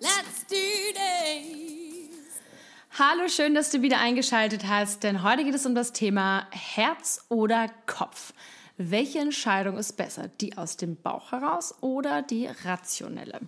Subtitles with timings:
[0.00, 0.56] let's do
[0.92, 2.40] this!
[2.98, 7.24] Hallo, schön, dass du wieder eingeschaltet hast, denn heute geht es um das Thema Herz
[7.28, 8.32] oder Kopf.
[8.76, 13.40] Welche Entscheidung ist besser, die aus dem Bauch heraus oder die rationelle?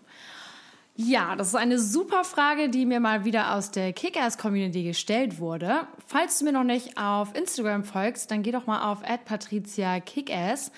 [0.97, 5.87] Ja, das ist eine super Frage, die mir mal wieder aus der Kickers-Community gestellt wurde.
[6.07, 10.73] Falls du mir noch nicht auf Instagram folgst, dann geh doch mal auf @patricia_kickass.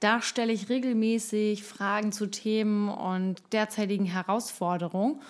[0.00, 5.20] Da stelle ich regelmäßig Fragen zu Themen und derzeitigen Herausforderungen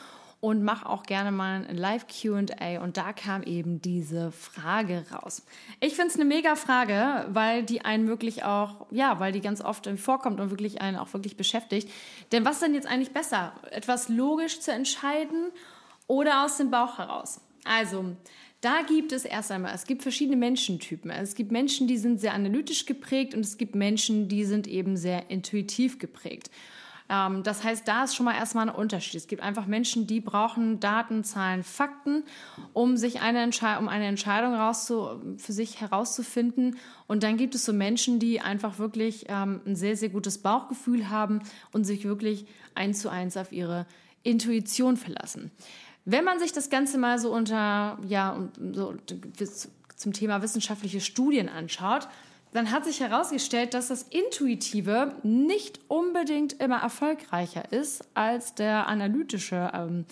[0.45, 5.43] und mache auch gerne mal ein Live-QA und da kam eben diese Frage raus.
[5.81, 9.63] Ich finde es eine mega Frage, weil die einen wirklich auch, ja, weil die ganz
[9.63, 11.91] oft vorkommt und wirklich einen auch wirklich beschäftigt.
[12.31, 13.55] Denn was ist denn jetzt eigentlich besser?
[13.71, 15.51] Etwas logisch zu entscheiden
[16.09, 17.41] oder aus dem Bauch heraus?
[17.65, 18.15] Also,
[18.65, 21.11] da gibt es erst einmal, es gibt verschiedene Menschentypen.
[21.11, 24.97] Es gibt Menschen, die sind sehr analytisch geprägt und es gibt Menschen, die sind eben
[24.97, 26.51] sehr intuitiv geprägt.
[27.11, 29.17] Ähm, das heißt, da ist schon mal erstmal ein Unterschied.
[29.17, 32.25] Es gibt einfach Menschen, die brauchen Daten, Zahlen, Fakten,
[32.73, 36.79] um sich eine, Entscheidung, um eine Entscheidung rauszu, für sich herauszufinden.
[37.07, 41.11] Und dann gibt es so Menschen, die einfach wirklich ähm, ein sehr, sehr gutes Bauchgefühl
[41.11, 43.87] haben und sich wirklich eins zu eins auf ihre
[44.23, 45.51] Intuition verlassen.
[46.05, 48.95] Wenn man sich das Ganze mal so unter, ja, so
[49.97, 52.09] zum Thema wissenschaftliche Studien anschaut,
[52.53, 59.73] dann hat sich herausgestellt, dass das Intuitive nicht unbedingt immer erfolgreicher ist als der analytische
[59.75, 60.05] ähm,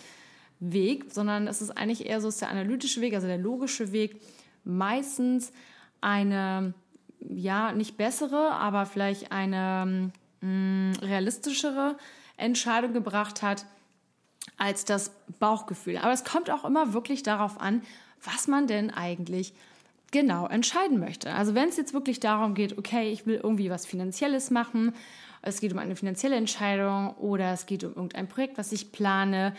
[0.58, 4.20] Weg, sondern es ist eigentlich eher so, dass der analytische Weg, also der logische Weg,
[4.64, 5.52] meistens
[6.00, 6.74] eine,
[7.20, 11.96] ja, nicht bessere, aber vielleicht eine mh, mm, realistischere
[12.36, 13.66] Entscheidung gebracht hat
[14.56, 15.98] als das Bauchgefühl.
[15.98, 17.82] Aber es kommt auch immer wirklich darauf an,
[18.22, 19.54] was man denn eigentlich
[20.10, 21.32] genau entscheiden möchte.
[21.32, 24.94] Also wenn es jetzt wirklich darum geht, okay, ich will irgendwie was Finanzielles machen,
[25.40, 29.54] es geht um eine finanzielle Entscheidung oder es geht um irgendein Projekt, was ich plane,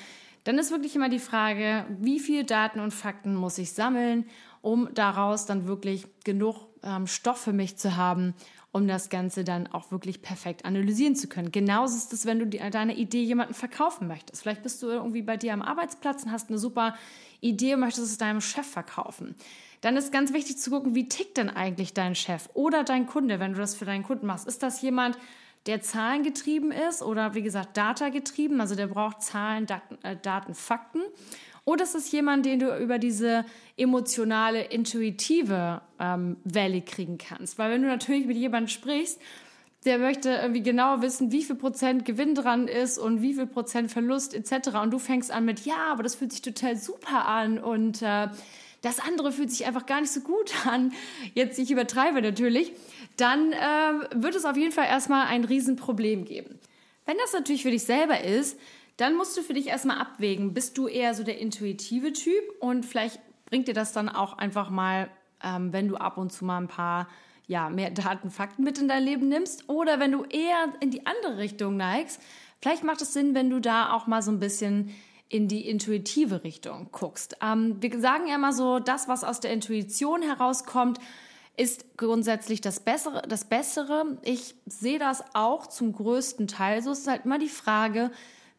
[0.46, 4.26] dann ist wirklich immer die Frage, wie viele Daten und Fakten muss ich sammeln,
[4.62, 8.34] um daraus dann wirklich genug ähm, Stoff für mich zu haben,
[8.72, 11.52] um das Ganze dann auch wirklich perfekt analysieren zu können.
[11.52, 14.42] Genauso ist es, wenn du die, deine Idee jemandem verkaufen möchtest.
[14.42, 16.96] Vielleicht bist du irgendwie bei dir am Arbeitsplatz und hast eine super
[17.42, 19.36] Idee und möchtest es deinem Chef verkaufen
[19.84, 23.42] dann ist ganz wichtig zu gucken, wie tickt denn eigentlich dein Chef oder dein Kunde,
[23.42, 24.48] wenn du das für deinen Kunden machst.
[24.48, 25.18] Ist das jemand,
[25.66, 30.56] der zahlengetrieben ist oder wie gesagt Data getrieben, also der braucht Zahlen, Daten, äh, Daten
[30.56, 31.02] Fakten?
[31.66, 33.46] Oder ist es jemand, den du über diese
[33.78, 37.58] emotionale, intuitive ähm, Welle kriegen kannst?
[37.58, 39.20] Weil wenn du natürlich mit jemandem sprichst,
[39.86, 43.92] der möchte irgendwie genau wissen, wie viel Prozent Gewinn dran ist und wie viel Prozent
[43.92, 44.78] Verlust etc.
[44.82, 48.28] Und du fängst an mit, ja, aber das fühlt sich total super an und äh,
[48.82, 50.94] das andere fühlt sich einfach gar nicht so gut an,
[51.34, 52.72] jetzt ich übertreibe natürlich,
[53.18, 53.58] dann äh,
[54.16, 56.60] wird es auf jeden Fall erstmal ein Riesenproblem geben.
[57.06, 58.58] Wenn das natürlich für dich selber ist,
[58.98, 62.86] dann musst du für dich erstmal abwägen, bist du eher so der intuitive Typ und
[62.86, 65.10] vielleicht bringt dir das dann auch einfach mal,
[65.44, 67.08] ähm, wenn du ab und zu mal ein paar
[67.48, 71.06] ja, mehr Daten, Fakten mit in dein Leben nimmst oder wenn du eher in die
[71.06, 72.22] andere Richtung neigst,
[72.62, 74.94] vielleicht macht es Sinn, wenn du da auch mal so ein bisschen
[75.30, 77.38] in die intuitive Richtung guckst.
[77.42, 81.00] Ähm, wir sagen ja immer so, das, was aus der Intuition herauskommt,
[81.58, 83.24] ist grundsätzlich das Bessere.
[83.28, 84.18] Das Bessere.
[84.24, 86.82] Ich sehe das auch zum größten Teil.
[86.82, 88.12] So ist halt immer die Frage,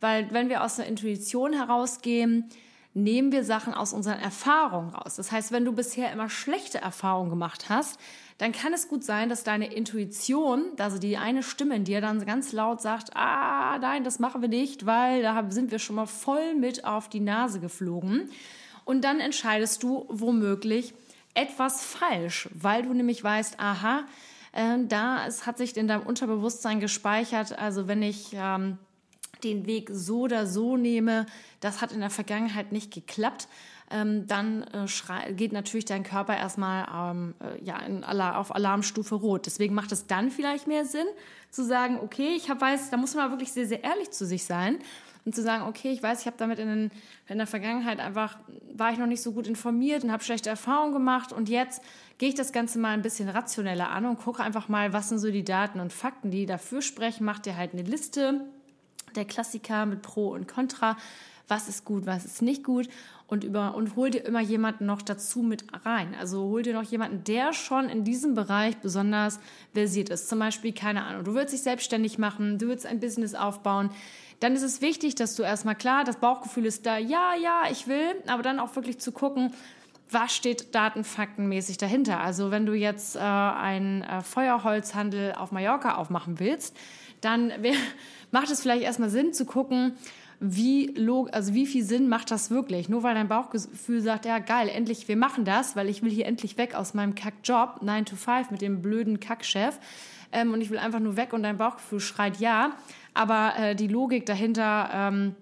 [0.04, 2.50] weil wenn wir aus der Intuition herausgehen,
[2.92, 5.16] nehmen wir Sachen aus unseren Erfahrungen raus.
[5.16, 7.98] Das heißt, wenn du bisher immer schlechte Erfahrungen gemacht hast,
[8.36, 12.22] dann kann es gut sein, dass deine Intuition, also die eine Stimme in dir dann
[12.26, 16.04] ganz laut sagt, ah, nein, das machen wir nicht, weil da sind wir schon mal
[16.04, 18.28] voll mit auf die Nase geflogen.
[18.84, 20.92] Und dann entscheidest du womöglich
[21.32, 24.04] etwas falsch, weil du nämlich weißt, aha,
[24.52, 28.76] äh, da es hat sich in deinem Unterbewusstsein gespeichert, also wenn ich ähm,
[29.44, 31.26] den Weg so oder so nehme,
[31.60, 33.48] das hat in der Vergangenheit nicht geklappt,
[33.90, 39.46] ähm, dann äh, geht natürlich dein Körper erstmal ähm, äh, ja, Alarm, auf Alarmstufe Rot.
[39.46, 41.06] Deswegen macht es dann vielleicht mehr Sinn,
[41.50, 44.44] zu sagen, okay, ich hab, weiß, da muss man wirklich sehr, sehr ehrlich zu sich
[44.44, 44.78] sein
[45.24, 46.90] und zu sagen, okay, ich weiß, ich habe damit in, den,
[47.28, 48.38] in, der Vergangenheit einfach,
[48.74, 51.82] war ich noch nicht so gut informiert und habe schlechte Erfahrungen gemacht und jetzt
[52.18, 55.18] gehe ich das Ganze mal ein bisschen rationeller an und gucke einfach mal, was sind
[55.18, 58.40] so die Daten und Fakten, die dafür sprechen, mach dir halt eine Liste
[59.16, 60.96] der Klassiker mit Pro und Contra
[61.48, 62.88] was ist gut, was ist nicht gut
[63.26, 66.14] und über und hol dir immer jemanden noch dazu mit rein.
[66.18, 69.40] Also hol dir noch jemanden, der schon in diesem Bereich besonders
[69.72, 70.28] versiert ist.
[70.28, 73.90] Zum Beispiel, keine Ahnung, du willst dich selbstständig machen, du willst ein Business aufbauen.
[74.40, 77.86] Dann ist es wichtig, dass du erstmal klar, das Bauchgefühl ist da, ja, ja, ich
[77.86, 79.52] will, aber dann auch wirklich zu gucken,
[80.14, 82.20] was steht datenfaktenmäßig dahinter?
[82.20, 86.76] Also wenn du jetzt äh, einen äh, Feuerholzhandel auf Mallorca aufmachen willst,
[87.20, 87.52] dann
[88.30, 89.96] macht es vielleicht erstmal Sinn zu gucken,
[90.40, 92.88] wie, log also wie viel Sinn macht das wirklich?
[92.88, 96.26] Nur weil dein Bauchgefühl sagt, ja geil, endlich, wir machen das, weil ich will hier
[96.26, 99.78] endlich weg aus meinem Kackjob, 9 to 5 mit dem blöden Kackchef
[100.32, 102.76] ähm, und ich will einfach nur weg und dein Bauchgefühl schreit ja,
[103.14, 105.34] aber äh, die Logik dahinter ähm,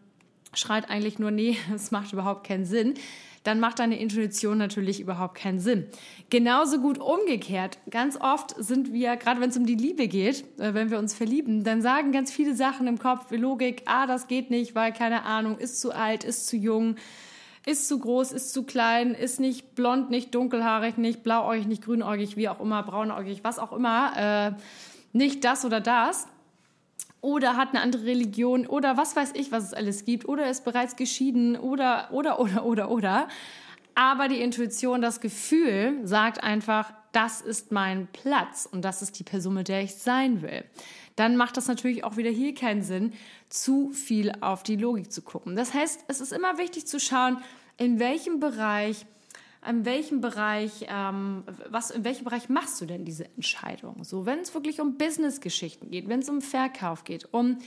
[0.54, 2.94] schreit eigentlich nur, nee, es macht überhaupt keinen Sinn
[3.42, 5.86] dann macht deine Intuition natürlich überhaupt keinen Sinn.
[6.30, 7.78] Genauso gut umgekehrt.
[7.90, 11.14] Ganz oft sind wir, gerade wenn es um die Liebe geht, äh, wenn wir uns
[11.14, 15.24] verlieben, dann sagen ganz viele Sachen im Kopf, Logik, ah, das geht nicht, weil keine
[15.24, 16.96] Ahnung, ist zu alt, ist zu jung,
[17.66, 22.36] ist zu groß, ist zu klein, ist nicht blond, nicht dunkelhaarig, nicht blauäugig, nicht grünäugig,
[22.36, 24.52] wie auch immer, braunäugig, was auch immer, äh,
[25.12, 26.26] nicht das oder das
[27.22, 30.64] oder hat eine andere Religion oder was weiß ich, was es alles gibt oder ist
[30.64, 33.28] bereits geschieden oder, oder, oder, oder, oder.
[33.94, 39.24] Aber die Intuition, das Gefühl sagt einfach, das ist mein Platz und das ist die
[39.24, 40.64] Person, mit der ich sein will.
[41.14, 43.12] Dann macht das natürlich auch wieder hier keinen Sinn,
[43.48, 45.56] zu viel auf die Logik zu gucken.
[45.56, 47.38] Das heißt, es ist immer wichtig zu schauen,
[47.76, 49.06] in welchem Bereich
[49.68, 54.02] in welchem Bereich, ähm, was, in welchem Bereich machst du denn diese Entscheidung?
[54.04, 57.58] So, wenn es wirklich um Business-Geschichten geht, wenn es um Verkauf geht, um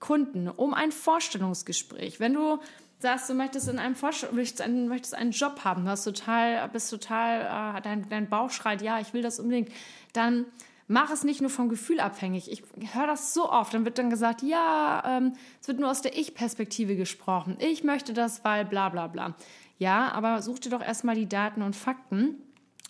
[0.00, 2.58] Kunden, um ein Vorstellungsgespräch, wenn du
[2.98, 7.76] sagst, du möchtest in einem Vorstellung, möchtest einen, Job haben, du hast total, bist total,
[7.76, 9.70] äh, dein, dein Bauch schreit, ja, ich will das unbedingt,
[10.12, 10.46] dann
[10.88, 12.50] mach es nicht nur vom Gefühl abhängig.
[12.50, 12.62] Ich
[12.94, 13.72] höre das so oft.
[13.72, 17.56] Dann wird dann gesagt, ja, ähm, es wird nur aus der Ich-Perspektive gesprochen.
[17.60, 19.34] Ich möchte das, weil bla bla bla.
[19.82, 22.36] Ja, aber such dir doch erstmal die Daten und Fakten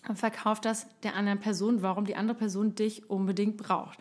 [0.07, 3.97] und verkauf das der anderen Person, warum die andere Person dich unbedingt braucht.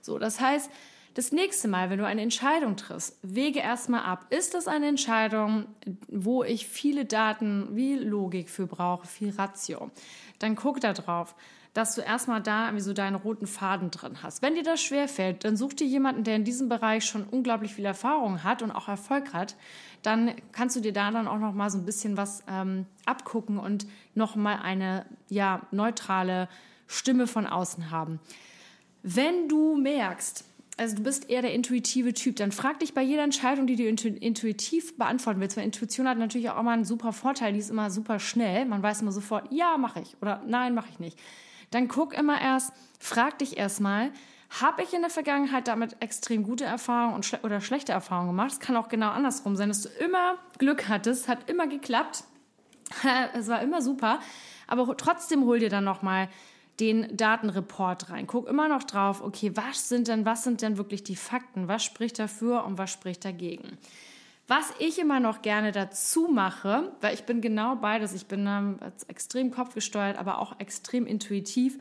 [0.00, 0.70] So, das heißt,
[1.16, 4.26] das nächste Mal, wenn du eine Entscheidung triffst, wege erstmal ab.
[4.28, 5.64] Ist das eine Entscheidung,
[6.08, 9.90] wo ich viele Daten wie Logik für brauche, viel Ratio?
[10.38, 11.34] Dann guck da drauf
[11.76, 14.40] dass du erstmal da irgendwie so deinen roten Faden drin hast.
[14.40, 17.84] Wenn dir das schwerfällt, dann such dir jemanden, der in diesem Bereich schon unglaublich viel
[17.84, 19.56] Erfahrung hat und auch Erfolg hat.
[20.00, 23.58] Dann kannst du dir da dann auch noch mal so ein bisschen was ähm, abgucken
[23.58, 26.48] und noch mal eine ja neutrale
[26.86, 28.20] Stimme von außen haben.
[29.02, 30.46] Wenn du merkst,
[30.76, 33.84] also du bist eher der intuitive Typ, dann frag dich bei jeder Entscheidung, die du
[33.84, 37.90] intuitiv beantworten willst, weil Intuition hat natürlich auch immer einen super Vorteil, die ist immer
[37.90, 38.66] super schnell.
[38.66, 41.18] Man weiß immer sofort, ja, mache ich oder nein, mache ich nicht.
[41.70, 44.12] Dann guck immer erst, frag dich erstmal,
[44.60, 48.52] habe ich in der Vergangenheit damit extrem gute Erfahrungen schle oder schlechte Erfahrungen gemacht?
[48.52, 52.24] Es kann auch genau andersrum sein, dass du immer Glück hattest, hat immer geklappt,
[53.34, 54.20] es war immer super,
[54.66, 56.28] aber trotzdem hol dir dann nochmal
[56.80, 58.26] den Datenreport rein.
[58.26, 61.68] Guck immer noch drauf, okay, was sind denn, was sind denn wirklich die Fakten?
[61.68, 63.78] Was spricht dafür und was spricht dagegen?
[64.48, 68.78] Was ich immer noch gerne dazu mache, weil ich bin genau beides, ich bin ähm,
[69.08, 71.78] extrem kopfgesteuert, aber auch extrem intuitiv.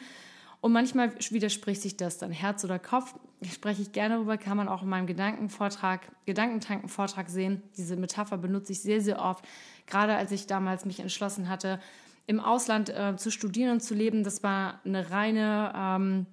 [0.62, 3.14] Und manchmal widerspricht sich das dann Herz oder Kopf.
[3.44, 7.62] Spreche ich gerne darüber, kann man auch in meinem Gedankenvortrag, Gedankentankenvortrag sehen.
[7.78, 9.46] Diese Metapher benutze ich sehr, sehr oft.
[9.86, 11.80] Gerade als ich damals mich entschlossen hatte,
[12.28, 16.26] im Ausland äh, zu studieren und zu leben, das war eine reine ähm,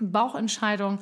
[0.00, 0.98] Bauchentscheidung.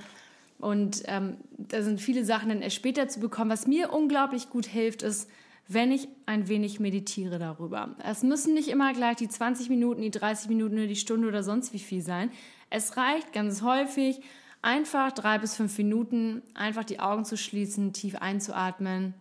[0.59, 3.51] Und ähm, da sind viele Sachen dann erst später zu bekommen.
[3.51, 5.29] Was mir unglaublich gut hilft, ist,
[5.69, 7.97] wenn ich ein wenig meditiere darüber.
[8.03, 11.43] Es müssen nicht immer gleich die 20 Minuten, die 30 Minuten oder die Stunde oder
[11.43, 12.31] sonst wie viel sein.
[12.71, 14.21] Es reicht ganz häufig,
[14.63, 19.15] einfach drei bis fünf Minuten, einfach die Augen zu schließen, tief einzuatmen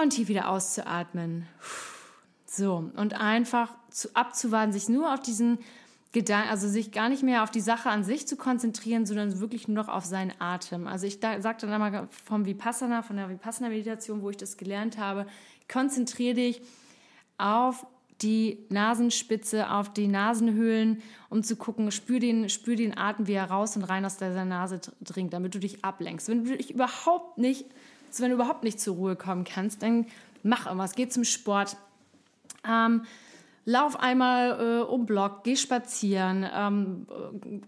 [0.00, 1.46] und tief wieder auszuatmen.
[2.56, 5.58] So, und einfach zu, abzuwarten, sich nur auf diesen
[6.12, 9.68] Gedanken, also sich gar nicht mehr auf die Sache an sich zu konzentrieren, sondern wirklich
[9.68, 10.86] nur noch auf seinen Atem.
[10.86, 14.96] Also ich da, sagte dann einmal vom Vipassana, von der Vipassana-Meditation, wo ich das gelernt
[14.96, 15.26] habe,
[15.70, 16.62] konzentriere dich
[17.36, 17.86] auf
[18.22, 23.50] die Nasenspitze, auf die Nasenhöhlen, um zu gucken, spür den, spür den Atem, wie er
[23.50, 26.28] raus und rein aus deiner Nase dringt, damit du dich ablenkst.
[26.28, 27.66] Wenn du dich überhaupt nicht,
[28.16, 30.06] wenn du überhaupt nicht zur Ruhe kommen kannst, dann
[30.42, 31.76] mach irgendwas, geh zum Sport.
[32.68, 33.02] Ähm,
[33.66, 37.06] lauf einmal äh, um Block, geh spazieren, ähm,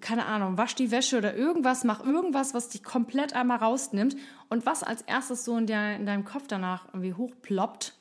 [0.01, 4.17] keine Ahnung, wasch die Wäsche oder irgendwas, mach irgendwas, was dich komplett einmal rausnimmt
[4.49, 7.95] und was als erstes so in, der, in deinem Kopf danach irgendwie hochploppt,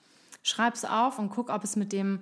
[0.44, 2.22] schreib's auf und guck, ob es mit dem,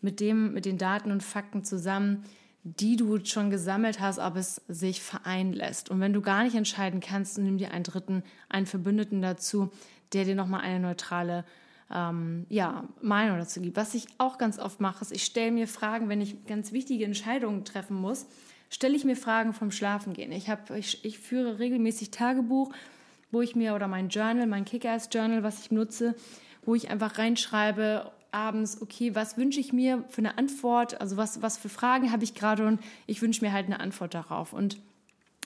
[0.00, 2.24] mit dem, mit den Daten und Fakten zusammen,
[2.64, 5.90] die du schon gesammelt hast, ob es sich vereinen lässt.
[5.90, 9.72] Und wenn du gar nicht entscheiden kannst, nimm dir einen dritten, einen Verbündeten dazu,
[10.12, 11.44] der dir nochmal eine neutrale
[11.92, 13.76] ähm, ja, Meinung dazu gibt.
[13.76, 17.04] Was ich auch ganz oft mache, ist, ich stelle mir Fragen, wenn ich ganz wichtige
[17.04, 18.26] Entscheidungen treffen muss,
[18.70, 20.32] stelle ich mir Fragen vom Schlafengehen.
[20.32, 22.72] Ich, hab, ich, ich führe regelmäßig Tagebuch,
[23.30, 26.14] wo ich mir, oder mein Journal, mein Kick-Ass-Journal, was ich nutze,
[26.64, 31.42] wo ich einfach reinschreibe, abends, okay, was wünsche ich mir für eine Antwort, also was,
[31.42, 34.52] was für Fragen habe ich gerade und ich wünsche mir halt eine Antwort darauf.
[34.54, 34.78] Und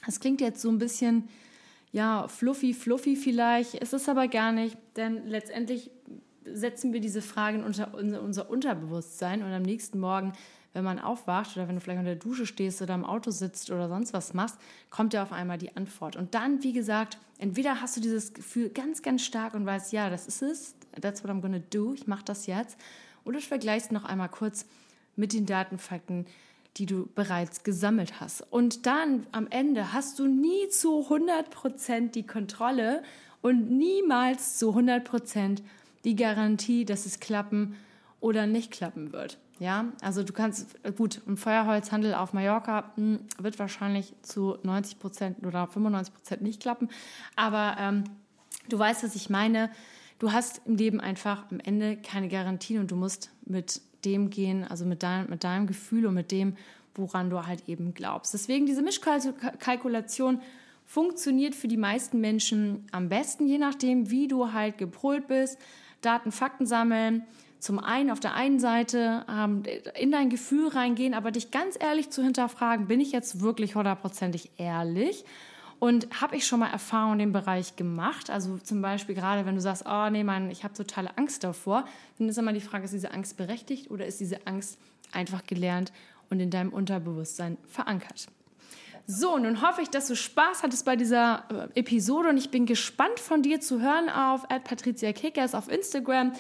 [0.05, 1.29] das klingt jetzt so ein bisschen,
[1.91, 5.91] ja, fluffy, fluffy vielleicht, ist es aber gar nicht, denn letztendlich
[6.53, 10.33] setzen wir diese Fragen unter unser Unterbewusstsein und am nächsten Morgen,
[10.73, 13.71] wenn man aufwacht oder wenn du vielleicht unter der Dusche stehst oder im Auto sitzt
[13.71, 14.59] oder sonst was machst,
[14.91, 16.17] kommt ja auf einmal die Antwort.
[16.17, 20.11] Und dann, wie gesagt, entweder hast du dieses Gefühl ganz, ganz stark und weißt, ja,
[20.11, 22.79] das ist es, that's what I'm gonna do, ich mache das jetzt,
[23.25, 24.67] oder du vergleichst noch einmal kurz
[25.17, 26.27] mit den Datenfakten,
[26.77, 28.43] die du bereits gesammelt hast.
[28.53, 33.03] Und dann am Ende hast du nie zu 100% die Kontrolle
[33.41, 35.63] und niemals zu 100%
[36.07, 37.77] die Garantie, dass es klappen
[38.21, 39.39] oder nicht klappen wird.
[39.59, 44.99] Ja, also du kannst, gut, ein Feuerholzhandel auf Mallorca mh, hm, wird wahrscheinlich zu 90
[44.99, 46.89] Prozent oder 95 Prozent nicht klappen.
[47.35, 48.05] Aber ähm,
[48.69, 49.71] du weißt, was ich meine.
[50.19, 54.65] Du hast im Leben einfach am Ende keine Garantien und du musst mit dem gehen,
[54.65, 56.57] also mit, dein, mit deinem Gefühl und mit dem,
[56.95, 58.33] woran du halt eben glaubst.
[58.33, 60.41] Deswegen diese Mischkalkulation
[60.85, 65.59] funktioniert für die meisten Menschen am besten, je nachdem, wie du halt gepolt bist.
[66.07, 67.25] Daten, Fakten sammeln.
[67.59, 69.63] Zum einen auf der einen Seite ähm,
[69.99, 74.51] in dein Gefühl reingehen, aber dich ganz ehrlich zu hinterfragen, bin ich jetzt wirklich hundertprozentig
[74.57, 75.25] ehrlich?
[75.79, 78.31] Und habe ich schon mal Erfahrungen in dem Bereich gemacht?
[78.31, 81.85] Also zum Beispiel gerade, wenn du sagst, oh nee, Mann, ich habe totale Angst davor,
[82.19, 84.79] dann ist immer die Frage, ist diese Angst berechtigt oder ist diese Angst
[85.13, 85.93] einfach gelernt
[86.31, 88.29] und in deinem Unterbewusstsein verankert?
[89.09, 91.45] So, nun hoffe ich, dass du Spaß hattest bei dieser
[91.75, 96.33] äh, Episode und ich bin gespannt von dir zu hören auf Patricia Kickers auf Instagram,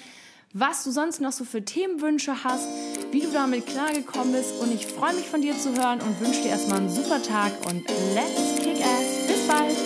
[0.53, 2.69] was du sonst noch so für Themenwünsche hast,
[3.13, 6.43] wie du damit klargekommen bist und ich freue mich von dir zu hören und wünsche
[6.43, 9.27] dir erstmal einen super Tag und let's kick ass.
[9.29, 9.86] Bis bald!